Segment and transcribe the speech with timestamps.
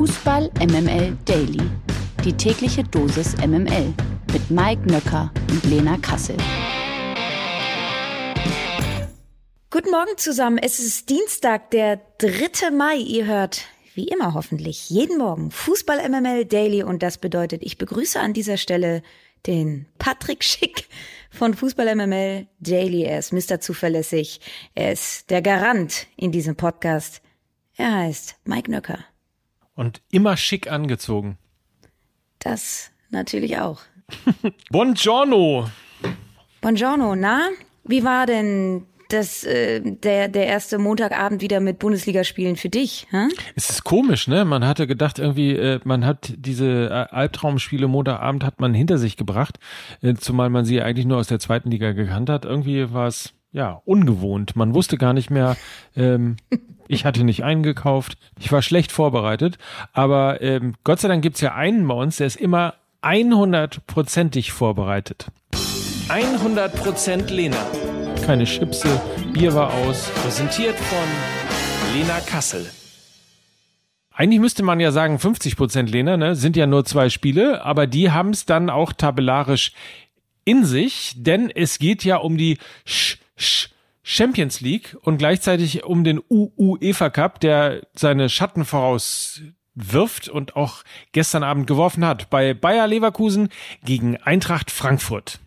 [0.00, 1.60] Fußball MML Daily.
[2.24, 3.92] Die tägliche Dosis MML
[4.32, 6.38] mit Mike Nöcker und Lena Kassel.
[9.68, 10.56] Guten Morgen zusammen.
[10.56, 12.70] Es ist Dienstag, der 3.
[12.70, 12.96] Mai.
[12.96, 18.18] Ihr hört wie immer hoffentlich jeden Morgen Fußball MML Daily und das bedeutet, ich begrüße
[18.18, 19.02] an dieser Stelle
[19.46, 20.88] den Patrick Schick
[21.30, 23.02] von Fußball MML Daily.
[23.02, 23.60] Er ist Mr.
[23.60, 24.40] Zuverlässig.
[24.74, 27.20] Er ist der Garant in diesem Podcast.
[27.76, 29.04] Er heißt Mike Nöcker.
[29.80, 31.38] Und immer schick angezogen.
[32.38, 33.80] Das natürlich auch.
[34.70, 35.70] Buongiorno.
[36.60, 37.48] Buongiorno, na?
[37.84, 43.06] Wie war denn das, äh, der, der erste Montagabend wieder mit Bundesligaspielen für dich?
[43.10, 43.28] Hä?
[43.56, 44.44] Es ist komisch, ne?
[44.44, 49.16] Man hatte gedacht, irgendwie, äh, man hat diese äh, Albtraumspiele Montagabend hat man hinter sich
[49.16, 49.58] gebracht,
[50.02, 52.44] äh, zumal man sie eigentlich nur aus der zweiten Liga gekannt hat.
[52.44, 54.56] Irgendwie war es ja ungewohnt.
[54.56, 55.56] Man wusste gar nicht mehr.
[55.96, 56.36] Ähm,
[56.88, 58.18] ich hatte nicht eingekauft.
[58.38, 59.58] Ich war schlecht vorbereitet.
[59.92, 65.26] Aber ähm, Gott sei Dank gibt's ja einen bei uns, der ist immer 100%ig vorbereitet.
[66.08, 67.56] 100% Lena.
[68.26, 69.00] Keine Chipse,
[69.32, 70.10] Bier war aus.
[70.22, 72.66] Präsentiert von Lena Kassel.
[74.12, 75.56] Eigentlich müsste man ja sagen 50
[75.86, 76.34] Lena, ne?
[76.34, 79.72] Sind ja nur zwei Spiele, aber die haben es dann auch tabellarisch
[80.44, 83.16] in sich, denn es geht ja um die Sch
[84.02, 89.42] Champions League und gleichzeitig um den UEFA Cup, der seine Schatten voraus
[89.74, 93.50] wirft und auch gestern Abend geworfen hat bei Bayer Leverkusen
[93.84, 95.40] gegen Eintracht Frankfurt.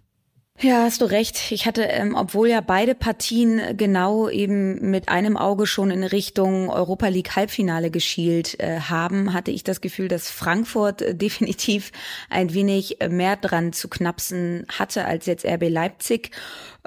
[0.60, 1.52] Ja, hast du recht.
[1.52, 6.70] Ich hatte, ähm, obwohl ja beide Partien genau eben mit einem Auge schon in Richtung
[6.70, 11.92] Europa League Halbfinale geschielt äh, haben, hatte ich das Gefühl, dass Frankfurt äh, definitiv
[12.30, 16.32] ein wenig mehr dran zu knapsen hatte als jetzt RB Leipzig,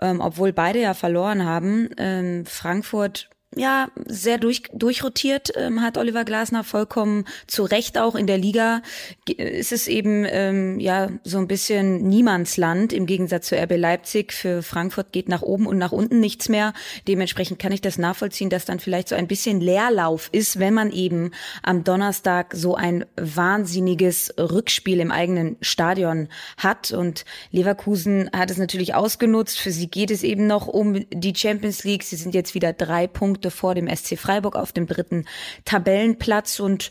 [0.00, 1.90] ähm, obwohl beide ja verloren haben.
[1.98, 8.26] Ähm, Frankfurt ja, sehr durch, durchrotiert, ähm, hat Oliver Glasner vollkommen zu Recht auch in
[8.26, 8.82] der Liga.
[9.28, 14.32] Ist es eben ähm, ja so ein bisschen Niemandsland im Gegensatz zu RB Leipzig.
[14.32, 16.74] Für Frankfurt geht nach oben und nach unten nichts mehr.
[17.08, 20.90] Dementsprechend kann ich das nachvollziehen, dass dann vielleicht so ein bisschen Leerlauf ist, wenn man
[20.90, 21.30] eben
[21.62, 26.28] am Donnerstag so ein wahnsinniges Rückspiel im eigenen Stadion
[26.58, 26.90] hat.
[26.90, 29.58] Und Leverkusen hat es natürlich ausgenutzt.
[29.58, 32.02] Für sie geht es eben noch um die Champions League.
[32.02, 35.26] Sie sind jetzt wieder drei Punkte Punkte vor dem SC Freiburg auf dem dritten
[35.66, 36.90] Tabellenplatz und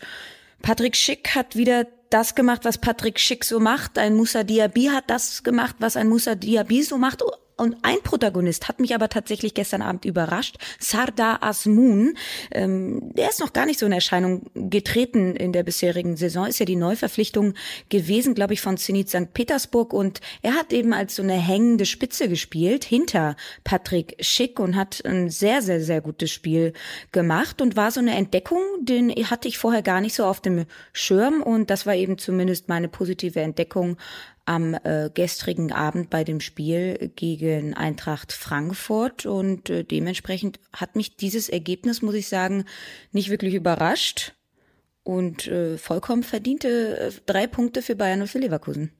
[0.61, 3.97] Patrick Schick hat wieder das gemacht, was Patrick Schick so macht.
[3.97, 7.23] Ein Musa Diaby hat das gemacht, was ein Musa Diaby so macht.
[7.57, 10.57] Und ein Protagonist hat mich aber tatsächlich gestern Abend überrascht.
[10.79, 12.17] Sardar Asmun.
[12.51, 16.47] Ähm, der ist noch gar nicht so in Erscheinung getreten in der bisherigen Saison.
[16.47, 17.53] Ist ja die Neuverpflichtung
[17.87, 19.33] gewesen, glaube ich, von Zenit St.
[19.33, 19.93] Petersburg.
[19.93, 25.03] Und er hat eben als so eine hängende Spitze gespielt hinter Patrick Schick und hat
[25.05, 26.73] ein sehr, sehr, sehr gutes Spiel
[27.13, 30.65] gemacht und war so eine Entdeckung, den hatte ich vorher gar nicht so auf dem
[30.91, 31.41] Schirm.
[31.41, 33.95] Und das war eben zumindest meine positive Entdeckung
[34.45, 41.15] am äh, gestrigen Abend bei dem Spiel gegen Eintracht Frankfurt und äh, dementsprechend hat mich
[41.17, 42.65] dieses Ergebnis, muss ich sagen,
[43.11, 44.33] nicht wirklich überrascht
[45.03, 48.91] und äh, vollkommen verdiente äh, drei Punkte für Bayern und für Leverkusen.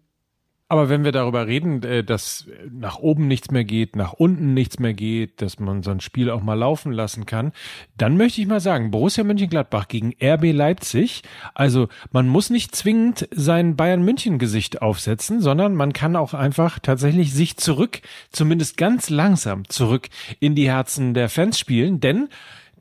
[0.68, 4.80] Aber wenn wir darüber reden, äh, dass nach oben nichts mehr geht, nach unten nichts
[4.80, 7.52] mehr geht, dass man so ein Spiel auch mal laufen lassen kann,
[7.98, 11.22] dann möchte ich mal sagen, Borussia Mönchengladbach gegen RB Leipzig,
[11.54, 16.80] also man muss nicht zwingend sein Bayern München Gesicht aufsetzen, sondern man kann auch einfach
[16.80, 20.08] tatsächlich sich zurück, zumindest ganz langsam zurück
[20.40, 22.28] in die Herzen der Fans spielen, denn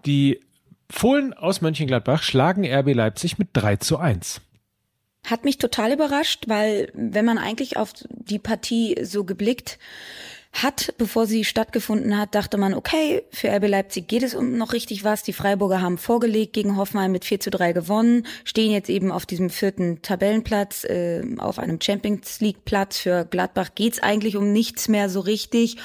[0.07, 0.41] die
[0.89, 4.41] Fohlen aus Mönchengladbach schlagen RB Leipzig mit 3 zu 1.
[5.25, 9.79] Hat mich total überrascht, weil wenn man eigentlich auf die Partie so geblickt
[10.55, 14.73] hat, bevor sie stattgefunden hat, dachte man, okay, für RB Leipzig geht es um noch
[14.73, 15.25] richtig was.
[15.25, 19.27] Die Freiburger haben vorgelegt gegen Hoffenheim mit 4 zu 3 gewonnen, stehen jetzt eben auf
[19.27, 22.99] diesem vierten Tabellenplatz, äh, auf einem Champions League Platz.
[22.99, 25.77] Für Gladbach geht's eigentlich um nichts mehr so richtig.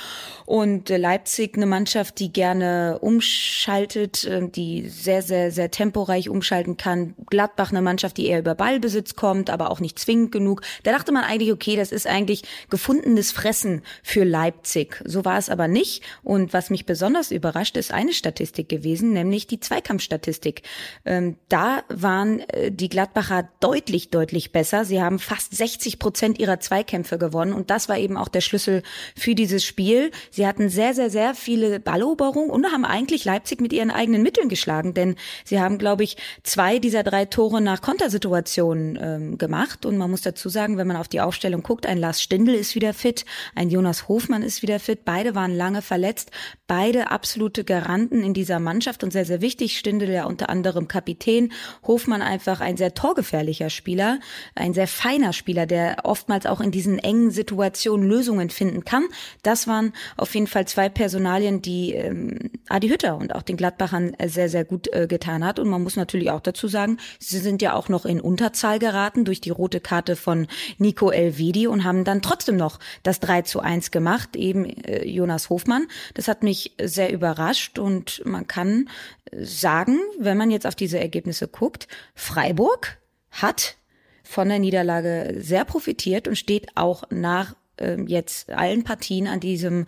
[0.50, 6.76] Und äh, Leipzig, eine Mannschaft, die gerne umschaltet, äh, die sehr, sehr, sehr temporeich umschalten
[6.76, 7.14] kann.
[7.30, 10.62] Gladbach, eine Mannschaft, die eher über Ballbesitz kommt, aber auch nicht zwingend genug.
[10.84, 14.50] Da dachte man eigentlich, okay, das ist eigentlich gefundenes Fressen für Leipzig.
[14.50, 15.02] Leipzig.
[15.06, 16.04] So war es aber nicht.
[16.24, 20.64] Und was mich besonders überrascht, ist eine Statistik gewesen, nämlich die Zweikampfstatistik.
[21.06, 24.86] Ähm, da waren äh, die Gladbacher deutlich, deutlich besser.
[24.86, 27.54] Sie haben fast 60 Prozent ihrer Zweikämpfe gewonnen.
[27.54, 28.84] Und das war eben auch der Schlüssel
[29.16, 30.12] für dieses Spiel.
[30.32, 34.50] Sie hatten sehr, sehr, sehr viele Balleroberungen und haben eigentlich Leipzig mit ihren eigenen Mitteln
[34.50, 34.94] geschlagen.
[34.94, 35.16] Denn
[35.46, 39.86] sie haben, glaube ich, zwei dieser drei Tore nach Kontersituationen ähm, gemacht.
[39.86, 42.76] Und man muss dazu sagen, wenn man auf die Aufstellung guckt, ein Lars Stindl ist
[42.76, 43.26] wieder fit,
[43.56, 45.06] ein Jonas Hofmann ist wieder fit.
[45.06, 46.32] Beide waren lange verletzt.
[46.68, 49.78] Beide absolute Garanten in dieser Mannschaft und sehr, sehr wichtig.
[49.78, 51.52] Stindel ja unter anderem Kapitän.
[51.84, 54.20] Hofmann einfach ein sehr torgefährlicher Spieler.
[54.56, 59.06] Ein sehr feiner Spieler, der oftmals auch in diesen engen Situationen Lösungen finden kann.
[59.44, 64.16] Das waren auf jeden Fall zwei Personalien, die ähm, Adi Hütter und auch den Gladbachern
[64.26, 65.60] sehr, sehr gut äh, getan hat.
[65.60, 69.26] Und man muss natürlich auch dazu sagen, sie sind ja auch noch in Unterzahl geraten
[69.26, 70.48] durch die rote Karte von
[70.78, 75.50] Nico Elvedi und haben dann trotzdem noch das 3 zu 1 gemacht, eben äh, Jonas
[75.50, 75.88] Hofmann.
[76.14, 78.90] Das hat mich sehr überrascht und man kann
[79.32, 82.98] sagen, wenn man jetzt auf diese Ergebnisse guckt, Freiburg
[83.32, 83.76] hat
[84.24, 89.86] von der Niederlage sehr profitiert und steht auch nach ähm, jetzt allen Partien an diesem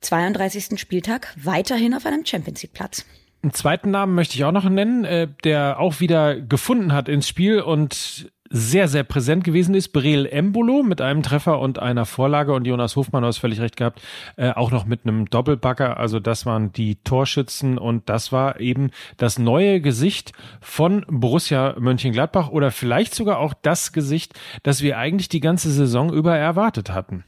[0.00, 0.78] 32.
[0.78, 3.04] Spieltag weiterhin auf einem Champions League Platz.
[3.42, 7.28] Einen zweiten Namen möchte ich auch noch nennen, äh, der auch wieder gefunden hat ins
[7.28, 9.88] Spiel und sehr, sehr präsent gewesen ist.
[9.88, 13.76] Breel Embolo mit einem Treffer und einer Vorlage und Jonas Hofmann, du hast völlig recht
[13.76, 14.00] gehabt,
[14.36, 15.98] äh, auch noch mit einem Doppelbacker.
[15.98, 22.48] Also das waren die Torschützen und das war eben das neue Gesicht von Borussia Mönchengladbach
[22.48, 27.24] oder vielleicht sogar auch das Gesicht, das wir eigentlich die ganze Saison über erwartet hatten.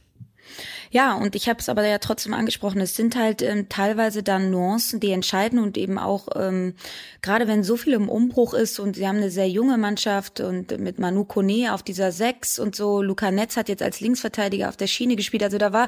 [0.91, 4.51] Ja, und ich habe es aber ja trotzdem angesprochen, es sind halt ähm, teilweise dann
[4.51, 6.75] Nuancen, die entscheiden und eben auch, ähm,
[7.21, 10.77] gerade wenn so viel im Umbruch ist und sie haben eine sehr junge Mannschaft und
[10.79, 14.75] mit Manu Kone auf dieser Sechs und so, Luca Netz hat jetzt als Linksverteidiger auf
[14.75, 15.87] der Schiene gespielt, also da war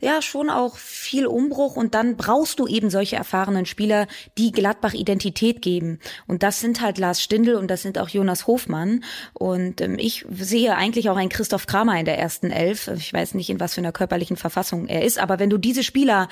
[0.00, 4.06] ja schon auch viel Umbruch und dann brauchst du eben solche erfahrenen Spieler,
[4.38, 5.98] die Gladbach Identität geben.
[6.26, 9.04] Und das sind halt Lars Stindl und das sind auch Jonas Hofmann.
[9.34, 13.34] Und ähm, ich sehe eigentlich auch einen Christoph Kramer in der ersten Elf, ich weiß
[13.34, 15.18] nicht in was für einer körperlichen Verfassung er ist.
[15.18, 16.28] Aber wenn du diese Spieler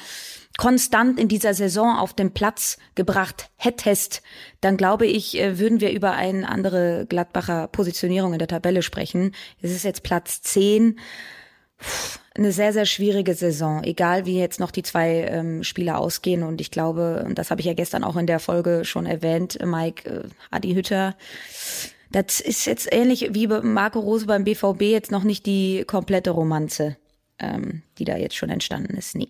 [0.56, 4.22] konstant in dieser Saison auf den Platz gebracht hättest,
[4.60, 9.34] dann glaube ich, äh, würden wir über eine andere Gladbacher Positionierung in der Tabelle sprechen.
[9.62, 10.98] Es ist jetzt Platz 10.
[12.34, 16.42] Eine sehr, sehr schwierige Saison, egal wie jetzt noch die zwei ähm, Spieler ausgehen.
[16.42, 19.58] Und ich glaube, und das habe ich ja gestern auch in der Folge schon erwähnt,
[19.64, 21.14] Mike, äh, Adi Hütter,
[22.10, 26.96] das ist jetzt ähnlich wie Marco Rose beim BVB jetzt noch nicht die komplette Romanze
[27.38, 29.14] ähm, die da jetzt schon entstanden ist.
[29.16, 29.28] Nee.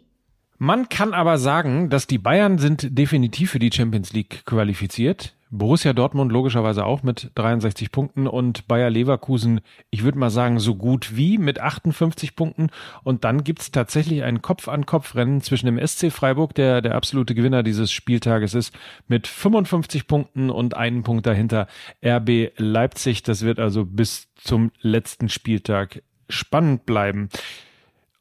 [0.58, 5.34] Man kann aber sagen, dass die Bayern sind definitiv für die Champions League qualifiziert.
[5.50, 10.74] Borussia Dortmund logischerweise auch mit 63 Punkten und Bayer Leverkusen, ich würde mal sagen, so
[10.74, 12.68] gut wie mit 58 Punkten.
[13.02, 17.90] Und dann gibt's tatsächlich ein Kopf-an-Kopf-Rennen zwischen dem SC Freiburg, der der absolute Gewinner dieses
[17.92, 18.74] Spieltages ist,
[19.06, 21.66] mit 55 Punkten und einen Punkt dahinter
[22.04, 23.22] RB Leipzig.
[23.22, 27.30] Das wird also bis zum letzten Spieltag spannend bleiben.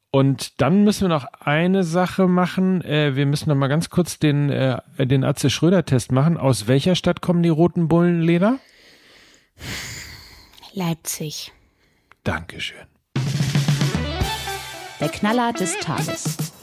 [0.09, 2.81] Und dann müssen wir noch eine Sache machen.
[2.81, 6.37] Äh, wir müssen noch mal ganz kurz den, äh, den Atze Schröder-Test machen.
[6.37, 8.59] Aus welcher Stadt kommen die roten Bullen, Lena?
[10.73, 11.51] Leipzig.
[12.23, 12.87] Dankeschön.
[14.99, 16.53] Der Knaller des Tages.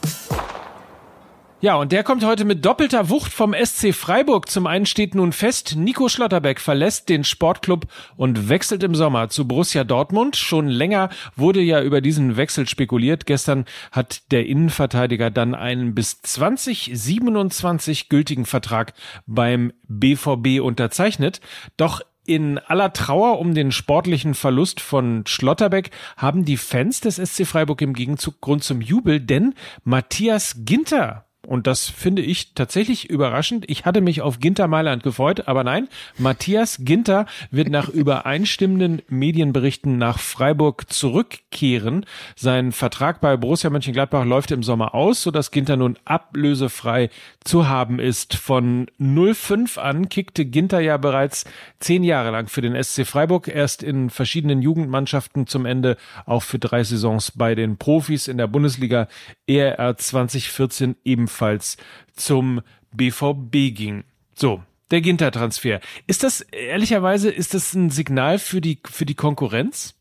[1.65, 4.51] Ja, und der kommt heute mit doppelter Wucht vom SC Freiburg.
[4.51, 7.87] Zum einen steht nun fest, Nico Schlotterbeck verlässt den Sportclub
[8.19, 10.37] und wechselt im Sommer zu Borussia Dortmund.
[10.37, 13.25] Schon länger wurde ja über diesen Wechsel spekuliert.
[13.25, 18.93] Gestern hat der Innenverteidiger dann einen bis 2027 gültigen Vertrag
[19.25, 21.41] beim BVB unterzeichnet.
[21.79, 27.47] Doch in aller Trauer um den sportlichen Verlust von Schlotterbeck haben die Fans des SC
[27.47, 33.65] Freiburg im Gegenzug Grund zum Jubel, denn Matthias Ginter und das finde ich tatsächlich überraschend.
[33.69, 35.89] Ich hatte mich auf Ginter Mailand gefreut, aber nein,
[36.19, 42.07] Matthias Ginter wird nach übereinstimmenden Medienberichten nach Freiburg zurückkehren.
[42.35, 47.11] Sein Vertrag bei Borussia Mönchengladbach läuft im Sommer aus, sodass Ginter nun ablösefrei
[47.45, 48.35] zu haben ist.
[48.35, 51.45] Von 05 an kickte Ginter ja bereits
[51.79, 55.97] zehn Jahre lang für den SC Freiburg, erst in verschiedenen Jugendmannschaften zum Ende
[56.27, 59.09] auch für drei Saisons bei den Profis in der Bundesliga
[59.47, 61.77] ERR 2014 ebenfalls ebenfalls
[62.15, 62.63] zum
[62.93, 64.05] BVB ging.
[64.35, 65.81] So, der Ginter-Transfer.
[66.07, 69.95] Ist das, ehrlicherweise, ist das ein Signal für die, für die Konkurrenz?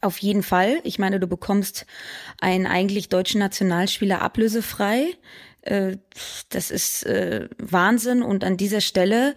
[0.00, 0.78] Auf jeden Fall.
[0.84, 1.86] Ich meine, du bekommst
[2.40, 5.06] einen eigentlich deutschen Nationalspieler ablösefrei.
[5.62, 5.96] Äh,
[6.50, 8.22] das ist äh, Wahnsinn.
[8.22, 9.34] Und an dieser Stelle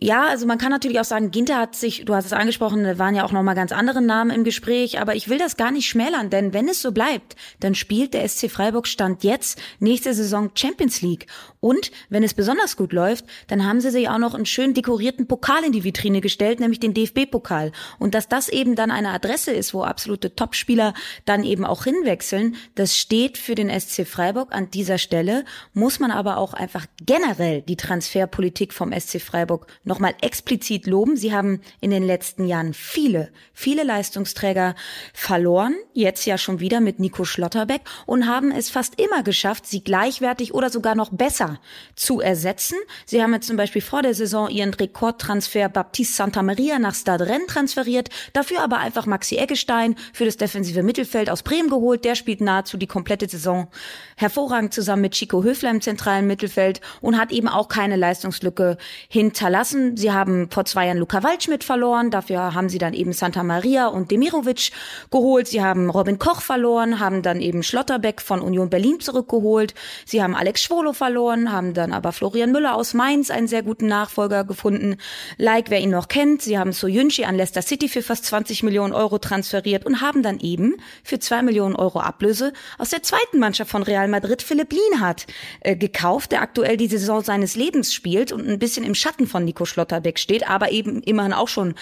[0.00, 2.98] ja, also man kann natürlich auch sagen, Ginter hat sich, du hast es angesprochen, da
[2.98, 5.88] waren ja auch nochmal ganz andere Namen im Gespräch, aber ich will das gar nicht
[5.88, 10.50] schmälern, denn wenn es so bleibt, dann spielt der SC Freiburg Stand jetzt nächste Saison
[10.54, 11.26] Champions League.
[11.60, 15.26] Und wenn es besonders gut läuft, dann haben sie sich auch noch einen schön dekorierten
[15.26, 17.72] Pokal in die Vitrine gestellt, nämlich den DFB-Pokal.
[17.98, 22.56] Und dass das eben dann eine Adresse ist, wo absolute Topspieler dann eben auch hinwechseln,
[22.76, 27.62] das steht für den SC Freiburg an dieser Stelle, muss man aber auch einfach generell
[27.62, 31.16] die Transferpolitik vom SC Freiburg nochmal explizit loben.
[31.16, 34.76] Sie haben in den letzten Jahren viele, viele Leistungsträger
[35.12, 39.82] verloren, jetzt ja schon wieder mit Nico Schlotterbeck und haben es fast immer geschafft, sie
[39.82, 41.58] gleichwertig oder sogar noch besser
[41.96, 42.76] zu ersetzen.
[43.06, 47.26] Sie haben jetzt zum Beispiel vor der Saison ihren Rekordtransfer Baptiste Santa Maria nach Stade
[47.26, 52.04] Rennes transferiert, dafür aber einfach Maxi Eggestein für das defensive Mittelfeld aus Bremen geholt.
[52.04, 53.68] Der spielt nahezu die komplette Saison
[54.16, 58.76] hervorragend zusammen mit Chico Höfler im zentralen Mittelfeld und hat eben auch keine Leistungslücke
[59.08, 59.77] hinterlassen.
[59.96, 63.86] Sie haben vor zwei Jahren Luca Waldschmidt verloren, dafür haben sie dann eben Santa Maria
[63.88, 64.70] und Demirovic
[65.10, 65.48] geholt.
[65.48, 69.74] Sie haben Robin Koch verloren, haben dann eben Schlotterbeck von Union Berlin zurückgeholt.
[70.04, 73.86] Sie haben Alex Schwolo verloren, haben dann aber Florian Müller aus Mainz einen sehr guten
[73.86, 74.96] Nachfolger gefunden.
[75.36, 78.92] Like, wer ihn noch kennt, sie haben Soyunchi an Leicester City für fast 20 Millionen
[78.92, 83.70] Euro transferiert und haben dann eben für zwei Millionen Euro Ablöse aus der zweiten Mannschaft
[83.70, 85.26] von Real Madrid Philipp Lienhardt
[85.60, 89.44] äh, gekauft, der aktuell die Saison seines Lebens spielt und ein bisschen im Schatten von
[89.44, 91.74] Nico Schlotterbeck steht, aber eben immerhin auch schon,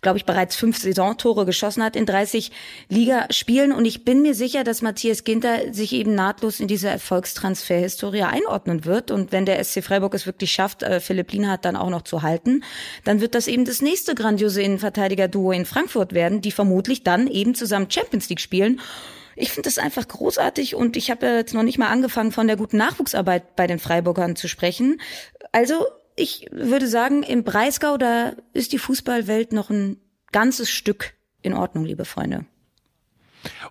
[0.00, 2.50] glaube ich, bereits fünf Saisontore geschossen hat in 30
[2.88, 3.72] Ligaspielen.
[3.72, 8.84] Und ich bin mir sicher, dass Matthias Ginter sich eben nahtlos in diese Erfolgstransferhistorie einordnen
[8.84, 9.10] wird.
[9.10, 12.22] Und wenn der SC Freiburg es wirklich schafft, äh, Philipp Lienhardt dann auch noch zu
[12.22, 12.64] halten,
[13.04, 17.54] dann wird das eben das nächste grandiose Innenverteidiger-Duo in Frankfurt werden, die vermutlich dann eben
[17.54, 18.80] zusammen Champions League spielen.
[19.34, 22.56] Ich finde das einfach großartig und ich habe jetzt noch nicht mal angefangen, von der
[22.56, 25.00] guten Nachwuchsarbeit bei den Freiburgern zu sprechen.
[25.52, 29.98] Also ich würde sagen, im Breisgau, da ist die Fußballwelt noch ein
[30.30, 32.46] ganzes Stück in Ordnung, liebe Freunde.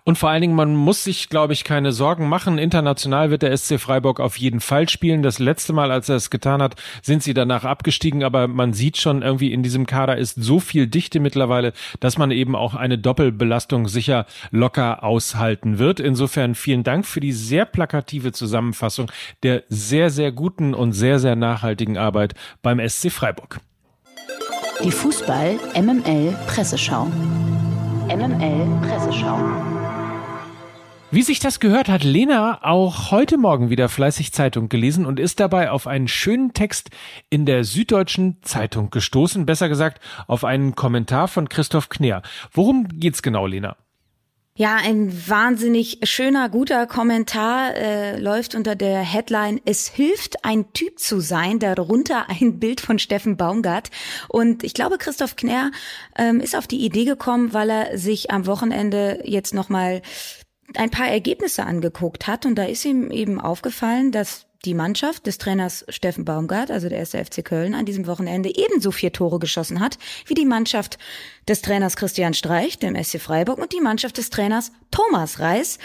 [0.04, 2.58] Und vor allen Dingen, man muss sich, glaube ich, keine Sorgen machen.
[2.58, 5.22] International wird der SC Freiburg auf jeden Fall spielen.
[5.22, 8.24] Das letzte Mal, als er es getan hat, sind sie danach abgestiegen.
[8.24, 12.30] Aber man sieht schon irgendwie in diesem Kader ist so viel Dichte mittlerweile, dass man
[12.30, 16.00] eben auch eine Doppelbelastung sicher locker aushalten wird.
[16.00, 19.10] Insofern vielen Dank für die sehr plakative Zusammenfassung
[19.42, 23.60] der sehr, sehr guten und sehr, sehr nachhaltigen Arbeit beim SC Freiburg.
[24.84, 27.08] Die Fußball MML Presseschau.
[28.14, 29.38] MML Presseschau.
[31.10, 35.40] Wie sich das gehört, hat Lena auch heute Morgen wieder fleißig Zeitung gelesen und ist
[35.40, 36.90] dabei auf einen schönen Text
[37.30, 42.20] in der Süddeutschen Zeitung gestoßen, besser gesagt auf einen Kommentar von Christoph Kneer.
[42.52, 43.76] Worum geht's genau, Lena?
[44.54, 50.98] Ja, ein wahnsinnig schöner, guter Kommentar äh, läuft unter der Headline Es hilft, ein Typ
[50.98, 53.90] zu sein, darunter ein Bild von Steffen Baumgart.
[54.28, 55.70] Und ich glaube, Christoph Knär
[56.18, 60.02] ähm, ist auf die Idee gekommen, weil er sich am Wochenende jetzt nochmal
[60.74, 62.44] ein paar Ergebnisse angeguckt hat.
[62.44, 66.98] Und da ist ihm eben aufgefallen, dass die Mannschaft des Trainers Steffen Baumgart, also der
[66.98, 70.98] erste FC Köln, an diesem Wochenende ebenso vier Tore geschossen hat wie die Mannschaft
[71.48, 75.78] des Trainers Christian Streich, dem SC Freiburg, und die Mannschaft des Trainers Thomas Reis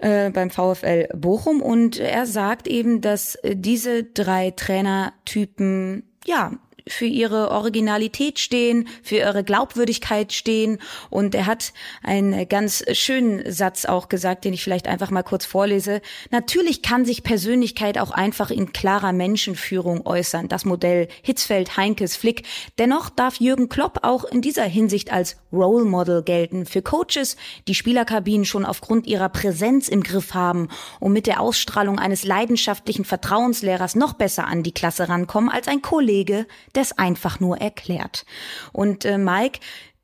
[0.00, 1.60] äh, beim VfL Bochum.
[1.60, 6.52] Und er sagt eben, dass äh, diese drei Trainertypen ja
[6.90, 10.78] für ihre Originalität stehen, für ihre Glaubwürdigkeit stehen.
[11.10, 15.44] Und er hat einen ganz schönen Satz auch gesagt, den ich vielleicht einfach mal kurz
[15.44, 16.00] vorlese.
[16.30, 20.48] Natürlich kann sich Persönlichkeit auch einfach in klarer Menschenführung äußern.
[20.48, 22.42] Das Modell Hitzfeld, Heinkes, Flick.
[22.78, 27.36] Dennoch darf Jürgen Klopp auch in dieser Hinsicht als Role Model gelten für Coaches,
[27.68, 30.68] die Spielerkabinen schon aufgrund ihrer Präsenz im Griff haben
[30.98, 35.82] und mit der Ausstrahlung eines leidenschaftlichen Vertrauenslehrers noch besser an die Klasse rankommen als ein
[35.82, 38.24] Kollege, der es einfach nur erklärt.
[38.72, 39.60] Und äh, Mike,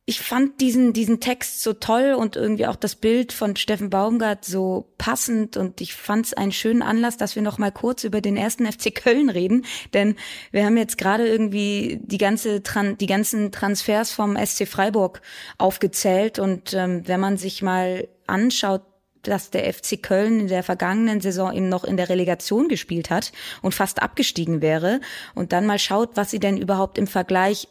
[0.08, 4.44] ich fand diesen, diesen Text so toll und irgendwie auch das Bild von Steffen Baumgart
[4.44, 8.20] so passend und ich fand es einen schönen Anlass, dass wir noch mal kurz über
[8.20, 9.64] den ersten FC Köln reden,
[9.94, 10.14] denn
[10.52, 15.22] wir haben jetzt gerade irgendwie die ganze die ganzen Transfers vom SC Freiburg
[15.58, 18.82] aufgezählt und ähm, wenn man sich mal anschaut,
[19.28, 23.32] dass der FC Köln in der vergangenen Saison eben noch in der Relegation gespielt hat
[23.62, 25.00] und fast abgestiegen wäre
[25.34, 27.68] und dann mal schaut, was sie denn überhaupt im Vergleich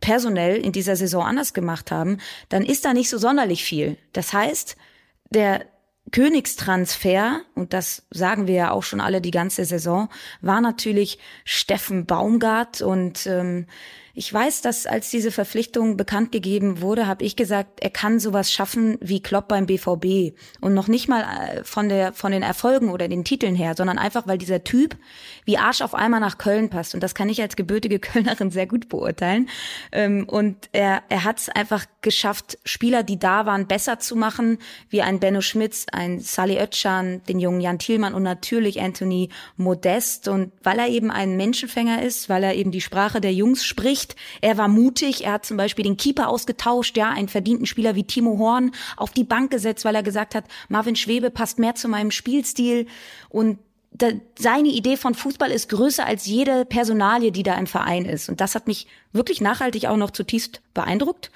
[0.00, 3.96] personell in dieser Saison anders gemacht haben, dann ist da nicht so sonderlich viel.
[4.12, 4.76] Das heißt,
[5.30, 5.64] der
[6.12, 10.08] Königstransfer, und das sagen wir ja auch schon alle die ganze Saison,
[10.40, 13.66] war natürlich Steffen Baumgart und ähm,
[14.16, 18.52] ich weiß, dass als diese Verpflichtung bekannt gegeben wurde, habe ich gesagt, er kann sowas
[18.52, 22.90] schaffen wie Klopp beim BVB und noch nicht mal äh, von der von den Erfolgen
[22.90, 24.96] oder den Titeln her, sondern einfach weil dieser Typ
[25.44, 26.94] wie Arsch auf einmal nach Köln passt.
[26.94, 29.48] Und das kann ich als gebürtige Kölnerin sehr gut beurteilen.
[29.90, 34.58] Ähm, und er er hat es einfach geschafft, Spieler, die da waren, besser zu machen,
[34.90, 40.28] wie ein Benno Schmitz, ein Sally Oetschan, den jungen Jan Thielmann und natürlich Anthony Modest.
[40.28, 44.03] Und weil er eben ein Menschenfänger ist, weil er eben die Sprache der Jungs spricht
[44.04, 44.16] nicht.
[44.40, 45.24] Er war mutig.
[45.24, 49.10] Er hat zum Beispiel den Keeper ausgetauscht, ja, einen verdienten Spieler wie Timo Horn auf
[49.10, 52.86] die Bank gesetzt, weil er gesagt hat, Marvin Schwebe passt mehr zu meinem Spielstil.
[53.28, 53.58] Und
[53.92, 54.08] da,
[54.38, 58.28] seine Idee von Fußball ist größer als jede Personalie, die da im Verein ist.
[58.28, 61.30] Und das hat mich wirklich nachhaltig auch noch zutiefst beeindruckt.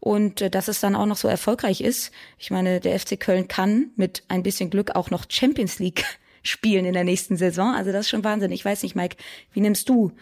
[0.00, 2.12] Und äh, dass es dann auch noch so erfolgreich ist.
[2.38, 6.04] Ich meine, der FC Köln kann mit ein bisschen Glück auch noch Champions League
[6.42, 7.74] spielen in der nächsten Saison.
[7.74, 8.52] Also das ist schon Wahnsinn.
[8.52, 9.16] Ich weiß nicht, Mike,
[9.52, 10.12] wie nimmst du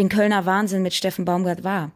[0.00, 1.90] den Kölner Wahnsinn mit Steffen Baumgart wahr?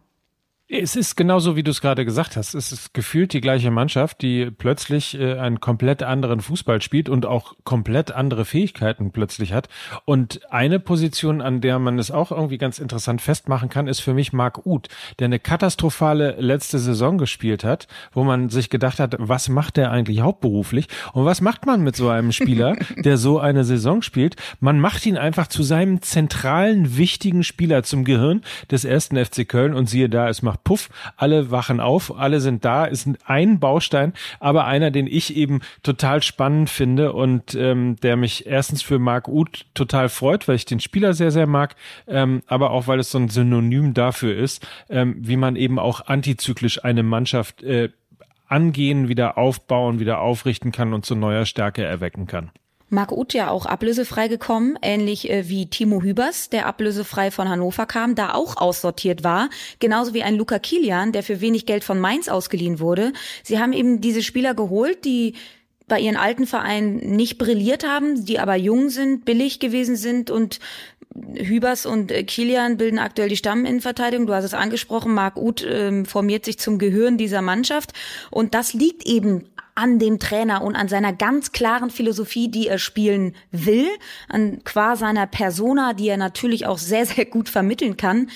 [0.76, 2.54] Es ist genauso, wie du es gerade gesagt hast.
[2.54, 7.26] Es ist gefühlt die gleiche Mannschaft, die plötzlich äh, einen komplett anderen Fußball spielt und
[7.26, 9.68] auch komplett andere Fähigkeiten plötzlich hat.
[10.04, 14.14] Und eine Position, an der man es auch irgendwie ganz interessant festmachen kann, ist für
[14.14, 14.88] mich Marc Uth,
[15.18, 19.92] der eine katastrophale letzte Saison gespielt hat, wo man sich gedacht hat, was macht der
[19.92, 20.88] eigentlich hauptberuflich?
[21.12, 24.36] Und was macht man mit so einem Spieler, der so eine Saison spielt?
[24.58, 29.74] Man macht ihn einfach zu seinem zentralen, wichtigen Spieler, zum Gehirn des ersten FC Köln
[29.74, 33.60] und siehe da, es macht macht Puff, alle wachen auf, alle sind da, ist ein
[33.60, 38.98] Baustein, aber einer, den ich eben total spannend finde und ähm, der mich erstens für
[38.98, 41.76] Marc Uth total freut, weil ich den Spieler sehr, sehr mag,
[42.08, 46.06] ähm, aber auch, weil es so ein Synonym dafür ist, ähm, wie man eben auch
[46.06, 47.90] antizyklisch eine Mannschaft äh,
[48.46, 52.50] angehen, wieder aufbauen, wieder aufrichten kann und zu neuer Stärke erwecken kann.
[52.88, 57.86] Marc Uth ja auch ablösefrei gekommen, ähnlich äh, wie Timo Hübers, der ablösefrei von Hannover
[57.86, 59.50] kam, da auch aussortiert war,
[59.80, 63.12] genauso wie ein Luca Kilian, der für wenig Geld von Mainz ausgeliehen wurde.
[63.42, 65.34] Sie haben eben diese Spieler geholt, die
[65.86, 70.60] bei ihren alten Vereinen nicht brilliert haben, die aber jung sind, billig gewesen sind und
[71.14, 74.26] Hübers und äh, Kilian bilden aktuell die Stamminnenverteidigung.
[74.26, 77.92] Du hast es angesprochen, Marc Uth ähm, formiert sich zum Gehirn dieser Mannschaft.
[78.30, 82.78] Und das liegt eben an dem Trainer und an seiner ganz klaren Philosophie, die er
[82.78, 83.88] spielen will,
[84.28, 88.30] an qua seiner Persona, die er natürlich auch sehr, sehr gut vermitteln kann.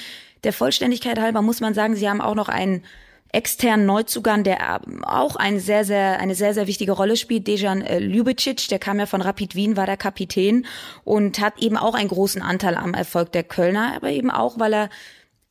[0.45, 2.83] Der Vollständigkeit halber muss man sagen, sie haben auch noch einen
[3.31, 7.99] externen Neuzugang, der auch eine sehr, sehr, eine sehr, sehr wichtige Rolle spielt, Dejan äh,
[7.99, 10.65] Ljubicic, der kam ja von Rapid Wien, war der Kapitän
[11.05, 14.73] und hat eben auch einen großen Anteil am Erfolg der Kölner, aber eben auch, weil
[14.73, 14.91] er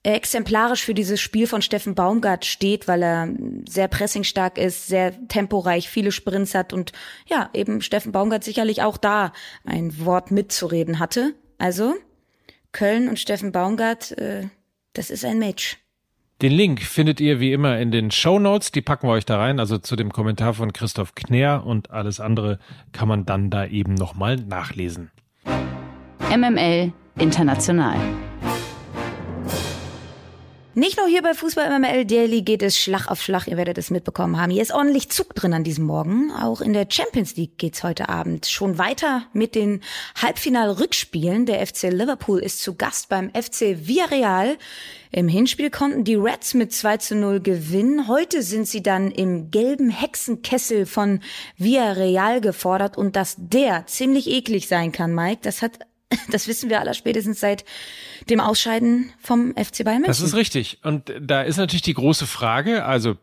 [0.04, 3.30] exemplarisch für dieses Spiel von Steffen Baumgart steht, weil er
[3.68, 6.92] sehr pressingstark ist, sehr temporeich, viele Sprints hat und
[7.28, 9.34] ja, eben Steffen Baumgart sicherlich auch da
[9.66, 11.34] ein Wort mitzureden hatte.
[11.58, 11.96] Also
[12.72, 14.48] Köln und Steffen Baumgart, äh,
[14.94, 15.78] das ist ein Match.
[16.42, 18.72] Den Link findet ihr wie immer in den Show Notes.
[18.72, 22.20] Die packen wir euch da rein, also zu dem Kommentar von Christoph Knär und alles
[22.20, 22.60] andere
[22.92, 25.10] kann man dann da eben nochmal nachlesen.
[26.30, 27.98] MML International.
[30.78, 33.90] Nicht nur hier bei Fußball MML Daily geht es Schlag auf Schlag, ihr werdet es
[33.90, 34.52] mitbekommen haben.
[34.52, 36.32] Hier ist ordentlich Zug drin an diesem Morgen.
[36.32, 39.82] Auch in der Champions League geht's heute Abend schon weiter mit den
[40.22, 41.48] Halbfinal-Rückspielen.
[41.48, 44.56] Der FC Liverpool ist zu Gast beim FC Villarreal.
[45.10, 48.08] Im Hinspiel konnten die Reds mit 2 zu 0 gewinnen.
[48.08, 51.22] Heute sind sie dann im gelben Hexenkessel von
[51.58, 55.87] Villarreal gefordert und dass der ziemlich eklig sein kann, Mike, das hat
[56.30, 57.66] das wissen wir aller spätestens seit
[58.30, 60.06] dem Ausscheiden vom FC Bayern München.
[60.06, 60.80] Das ist richtig.
[60.84, 63.16] Und da ist natürlich die große Frage, also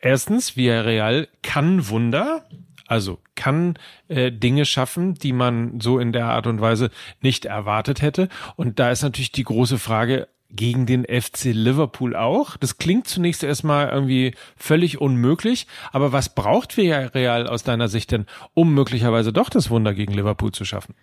[0.00, 2.46] erstens, Villarreal kann Wunder,
[2.86, 8.02] also kann äh, Dinge schaffen, die man so in der Art und Weise nicht erwartet
[8.02, 8.28] hätte.
[8.56, 12.56] Und da ist natürlich die große Frage, gegen den FC Liverpool auch.
[12.56, 18.26] Das klingt zunächst erstmal irgendwie völlig unmöglich, aber was braucht Real aus deiner Sicht denn,
[18.54, 20.94] um möglicherweise doch das Wunder gegen Liverpool zu schaffen?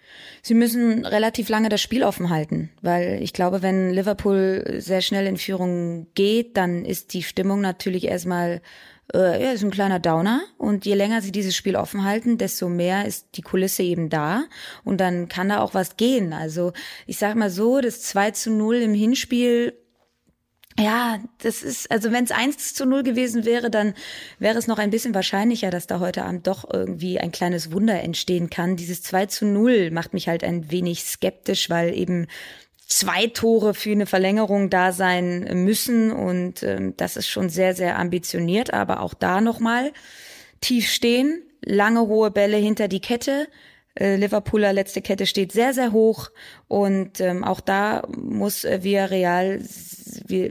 [0.42, 5.28] Sie müssen relativ lange das Spiel offen halten, weil ich glaube, wenn Liverpool sehr schnell
[5.28, 8.62] in Führung geht, dann ist die Stimmung natürlich erstmal
[9.14, 10.42] äh, ja, ist ein kleiner Downer.
[10.58, 14.44] Und je länger sie dieses Spiel offen halten, desto mehr ist die Kulisse eben da.
[14.84, 16.34] Und dann kann da auch was gehen.
[16.34, 16.74] Also
[17.08, 19.74] ich sag mal so, das 2 zu 0 im Hinspiel
[20.80, 23.94] ja, das ist, also wenn es 1 zu 0 gewesen wäre, dann
[24.40, 28.02] wäre es noch ein bisschen wahrscheinlicher, dass da heute Abend doch irgendwie ein kleines Wunder
[28.02, 28.78] entstehen kann.
[28.78, 32.28] Dieses 2 zu 0 macht mich halt ein wenig skeptisch, weil eben
[32.92, 37.98] zwei Tore für eine Verlängerung da sein müssen und ähm, das ist schon sehr, sehr
[37.98, 39.94] ambitioniert, aber auch da nochmal
[40.60, 43.48] tief stehen, lange hohe Bälle hinter die Kette.
[43.96, 46.30] Äh, Liverpooler letzte Kette steht sehr, sehr hoch
[46.68, 49.60] und ähm, auch da muss äh, Villarreal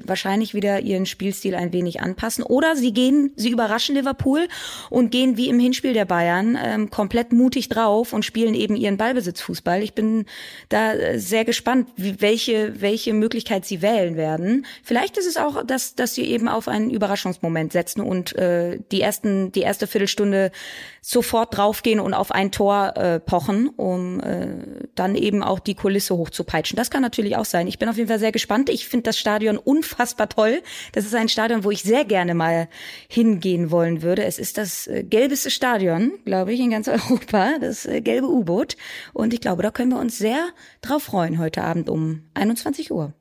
[0.05, 2.45] wahrscheinlich wieder ihren Spielstil ein wenig anpassen.
[2.45, 4.49] Oder sie gehen, sie überraschen Liverpool
[4.91, 8.97] und gehen wie im Hinspiel der Bayern ähm, komplett mutig drauf und spielen eben ihren
[8.97, 9.83] Ballbesitzfußball.
[9.83, 10.27] Ich bin
[10.69, 14.67] da äh, sehr gespannt, wie, welche, welche Möglichkeit sie wählen werden.
[14.83, 19.01] Vielleicht ist es auch, dass, dass sie eben auf einen Überraschungsmoment setzen und äh, die
[19.01, 20.53] ersten, die erste Viertelstunde
[21.01, 24.49] sofort draufgehen und auf ein Tor äh, pochen, um äh,
[24.97, 26.77] dann eben auch die Kulisse hochzupeitschen.
[26.77, 27.69] Das kann natürlich auch sein.
[27.69, 28.69] Ich bin auf jeden Fall sehr gespannt.
[28.69, 30.63] Ich finde das Stadion unfassbar toll.
[30.91, 32.69] Das ist ein Stadion, wo ich sehr gerne mal
[33.07, 34.25] hingehen wollen würde.
[34.25, 38.77] Es ist das äh, gelbeste Stadion, glaube ich, in ganz Europa, das äh, gelbe U-Boot.
[39.13, 40.49] Und ich glaube, da können wir uns sehr
[40.83, 43.13] drauf freuen heute Abend um 21 Uhr.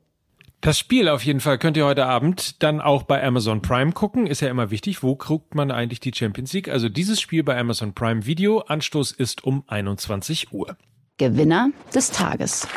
[0.60, 4.26] Das Spiel auf jeden Fall könnt ihr heute Abend dann auch bei Amazon Prime gucken.
[4.26, 6.68] Ist ja immer wichtig, wo guckt man eigentlich die Champions League?
[6.68, 8.60] Also dieses Spiel bei Amazon Prime Video.
[8.60, 10.76] Anstoß ist um 21 Uhr.
[11.16, 12.68] Gewinner des Tages.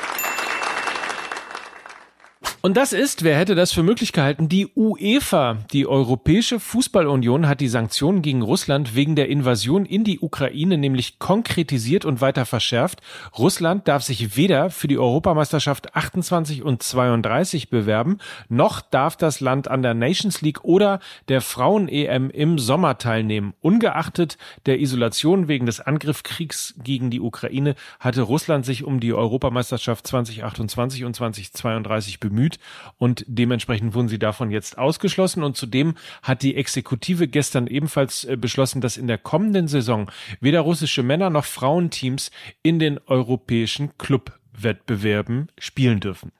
[2.65, 5.57] Und das ist, wer hätte das für möglich gehalten, die UEFA.
[5.73, 11.19] Die Europäische Fußballunion hat die Sanktionen gegen Russland wegen der Invasion in die Ukraine nämlich
[11.19, 13.01] konkretisiert und weiter verschärft.
[13.37, 19.67] Russland darf sich weder für die Europameisterschaft 28 und 32 bewerben, noch darf das Land
[19.67, 23.55] an der Nations League oder der Frauen-EM im Sommer teilnehmen.
[23.59, 30.07] Ungeachtet der Isolation wegen des Angriffskriegs gegen die Ukraine hatte Russland sich um die Europameisterschaft
[30.07, 32.59] 2028 und 2032 bemüht erhöht
[32.97, 35.43] und dementsprechend wurden sie davon jetzt ausgeschlossen.
[35.43, 40.61] Und zudem hat die Exekutive gestern ebenfalls äh, beschlossen, dass in der kommenden Saison weder
[40.61, 46.31] russische Männer noch Frauenteams in den europäischen Clubwettbewerben spielen dürfen.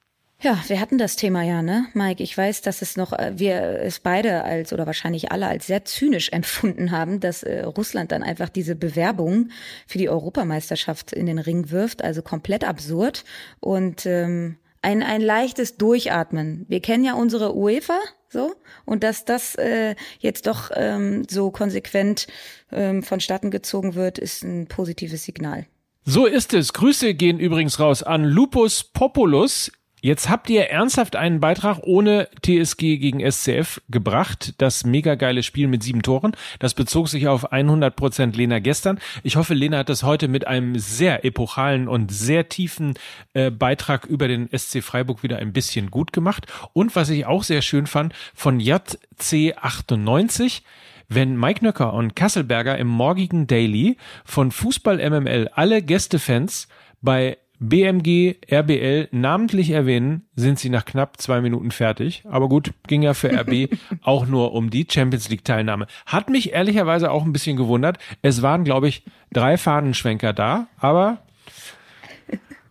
[0.42, 2.22] Ja, wir hatten das Thema ja, ne, Mike?
[2.22, 5.86] Ich weiß, dass es noch, äh, wir es beide als oder wahrscheinlich alle als sehr
[5.86, 9.50] zynisch empfunden haben, dass äh, Russland dann einfach diese Bewerbung
[9.88, 13.24] für die Europameisterschaft in den Ring wirft, also komplett absurd.
[13.62, 16.66] Und ähm, ein, ein leichtes Durchatmen.
[16.68, 18.54] Wir kennen ja unsere UEFA, so,
[18.86, 22.28] und dass das äh, jetzt doch ähm, so konsequent
[22.72, 25.66] ähm, vonstatten gezogen wird, ist ein positives Signal.
[26.06, 26.74] So ist es.
[26.74, 29.72] Grüße gehen übrigens raus an Lupus Populus.
[30.06, 34.54] Jetzt habt ihr ernsthaft einen Beitrag ohne TSG gegen SCF gebracht.
[34.58, 36.34] Das mega geile Spiel mit sieben Toren.
[36.60, 39.00] Das bezog sich auf 100 Prozent Lena gestern.
[39.24, 42.96] Ich hoffe, Lena hat das heute mit einem sehr epochalen und sehr tiefen
[43.34, 46.48] äh, Beitrag über den SC Freiburg wieder ein bisschen gut gemacht.
[46.74, 50.64] Und was ich auch sehr schön fand, von JC98
[51.08, 56.68] wenn Mike Nöcker und Kasselberger im morgigen Daily von Fußball MML alle Gästefans
[57.02, 57.38] bei
[57.70, 62.24] BMG, RBL namentlich erwähnen, sind sie nach knapp zwei Minuten fertig.
[62.30, 63.70] Aber gut, ging ja für RB
[64.02, 65.88] auch nur um die Champions League Teilnahme.
[66.06, 68.00] Hat mich ehrlicherweise auch ein bisschen gewundert.
[68.22, 71.20] Es waren, glaube ich, drei Fahnenschwenker da, aber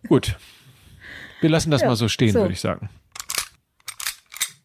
[0.07, 0.35] gut.
[1.41, 2.41] Wir lassen das ja, mal so stehen, so.
[2.41, 2.89] würde ich sagen.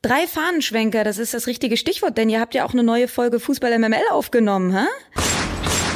[0.02, 3.40] Drei Fahnenschwenker, das ist das richtige Stichwort, denn ihr habt ja auch eine neue Folge
[3.40, 4.86] Fußball MML aufgenommen, hä?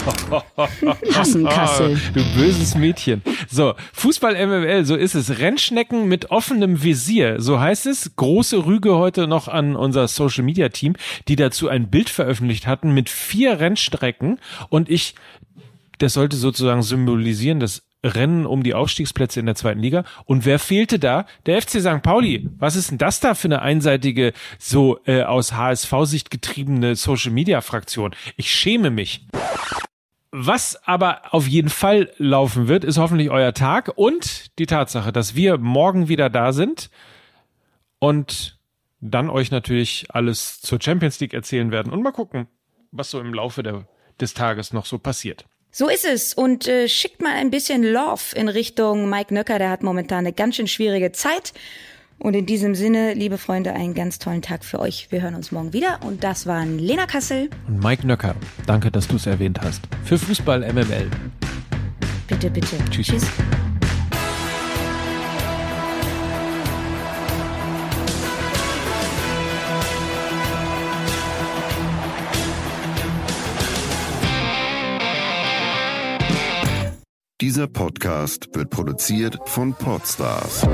[1.15, 2.01] Hassen Kassel.
[2.15, 3.23] Du böses Mädchen.
[3.49, 5.39] So, Fußball MML, so ist es.
[5.39, 8.17] Rennschnecken mit offenem Visier, so heißt es.
[8.17, 10.95] Große Rüge heute noch an unser Social Media Team,
[11.29, 14.39] die dazu ein Bild veröffentlicht hatten mit vier Rennstrecken
[14.69, 15.15] und ich,
[15.99, 20.05] das sollte sozusagen symbolisieren, das Rennen um die Aufstiegsplätze in der zweiten Liga.
[20.25, 21.27] Und wer fehlte da?
[21.47, 22.03] Der FC St.
[22.03, 22.49] Pauli.
[22.59, 28.15] Was ist denn das da für eine einseitige, so äh, aus HSV-Sicht getriebene Social-Media-Fraktion?
[28.37, 29.27] Ich schäme mich.
[30.35, 35.35] Was aber auf jeden Fall laufen wird, ist hoffentlich euer Tag und die Tatsache, dass
[35.35, 36.89] wir morgen wieder da sind
[37.99, 38.59] und
[39.03, 42.47] dann euch natürlich alles zur Champions League erzählen werden und mal gucken,
[42.93, 43.87] was so im Laufe der,
[44.21, 45.45] des Tages noch so passiert.
[45.71, 46.33] So ist es.
[46.33, 50.33] Und äh, schickt mal ein bisschen Love in Richtung Mike Nöcker, der hat momentan eine
[50.33, 51.53] ganz schön schwierige Zeit.
[52.23, 55.09] Und in diesem Sinne, liebe Freunde, einen ganz tollen Tag für euch.
[55.11, 55.99] Wir hören uns morgen wieder.
[56.07, 58.37] Und das waren Lena Kassel und Mike Nöcker.
[58.65, 59.83] Danke, dass du es erwähnt hast.
[60.05, 61.11] Für Fußball MML.
[62.29, 62.77] Bitte, bitte.
[62.91, 63.09] Tschüss.
[63.09, 63.27] Tschüss.
[77.41, 80.65] Dieser Podcast wird produziert von Podstars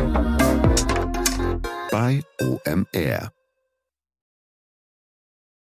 [1.99, 3.38] bei OMR.